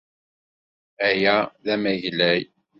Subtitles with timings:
[1.07, 2.41] Aya d amaglay.